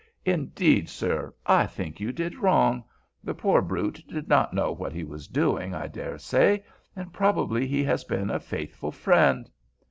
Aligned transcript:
Indeed, 0.25 0.89
sir. 0.89 1.31
I 1.45 1.67
think 1.67 1.99
you 1.99 2.11
did 2.11 2.39
wrong. 2.39 2.83
The 3.23 3.35
poor 3.35 3.61
brute 3.61 4.03
did 4.07 4.27
not 4.27 4.51
know 4.51 4.71
what 4.71 4.93
he 4.93 5.03
was 5.03 5.27
doing, 5.27 5.75
I 5.75 5.87
dare 5.87 6.17
say, 6.17 6.65
and 6.95 7.13
probably 7.13 7.67
he 7.67 7.83
has 7.83 8.03
been 8.03 8.31
a 8.31 8.39
faithful 8.39 8.91
friend." 8.91 9.47